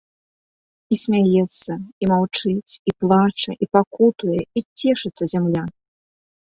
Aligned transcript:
І 0.95 0.97
смяецца, 1.01 1.71
і 2.05 2.09
маўчыць, 2.13 2.71
і 2.93 2.95
плача, 3.05 3.51
і 3.63 3.71
пакутуе, 3.77 4.41
і 4.41 4.59
цешыцца 4.79 5.23
зямля. 5.39 5.63